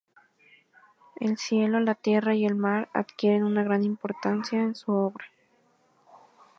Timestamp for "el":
1.19-1.37, 2.47-2.55